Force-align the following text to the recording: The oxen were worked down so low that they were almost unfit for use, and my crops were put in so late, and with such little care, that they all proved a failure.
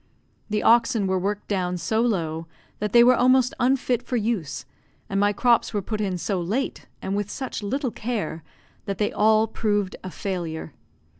The 0.49 0.63
oxen 0.63 1.05
were 1.05 1.19
worked 1.19 1.47
down 1.47 1.77
so 1.77 2.01
low 2.01 2.47
that 2.79 2.91
they 2.91 3.03
were 3.03 3.13
almost 3.15 3.53
unfit 3.59 4.01
for 4.01 4.17
use, 4.17 4.65
and 5.07 5.19
my 5.19 5.31
crops 5.31 5.75
were 5.75 5.81
put 5.83 6.01
in 6.01 6.17
so 6.17 6.41
late, 6.41 6.87
and 7.03 7.15
with 7.15 7.29
such 7.29 7.61
little 7.61 7.91
care, 7.91 8.41
that 8.85 8.97
they 8.97 9.11
all 9.11 9.45
proved 9.45 9.95
a 10.03 10.09
failure. 10.09 10.73